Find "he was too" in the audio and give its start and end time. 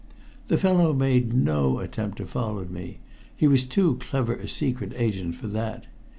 3.35-3.97